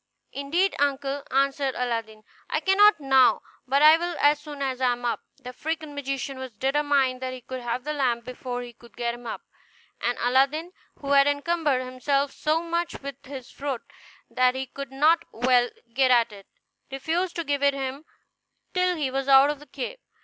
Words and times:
"Indeed, 0.31 0.73
uncle," 0.79 1.21
answered 1.29 1.75
Aladdin, 1.77 2.23
"I 2.49 2.59
cannot 2.59 2.99
now, 2.99 3.43
but 3.67 3.83
I 3.83 3.97
will 3.97 4.17
as 4.19 4.39
soon 4.39 4.59
as 4.63 4.81
I 4.81 4.93
am 4.93 5.05
up." 5.05 5.19
The 5.37 5.49
African 5.49 5.93
magician 5.93 6.39
was 6.39 6.53
determined 6.55 7.21
that 7.21 7.33
he 7.33 7.43
would 7.47 7.61
have 7.61 7.83
the 7.83 7.93
lamp 7.93 8.25
before 8.25 8.63
he 8.63 8.75
would 8.81 8.97
help 8.97 9.13
him 9.13 9.27
up; 9.27 9.43
and 10.01 10.17
Aladdin, 10.19 10.71
who 11.01 11.11
had 11.11 11.27
encumbered 11.27 11.83
himself 11.85 12.31
so 12.31 12.63
much 12.63 12.99
with 13.03 13.23
his 13.27 13.51
fruit 13.51 13.83
that 14.27 14.55
he 14.55 14.65
could 14.65 14.91
not 14.91 15.23
well 15.31 15.69
get 15.93 16.09
at 16.09 16.31
it, 16.31 16.47
refused 16.91 17.35
to 17.35 17.43
give 17.43 17.61
it 17.61 17.75
him 17.75 18.05
till 18.73 18.95
he 18.95 19.11
was 19.11 19.27
out 19.27 19.51
of 19.51 19.59
the 19.59 19.67
cave. 19.67 19.99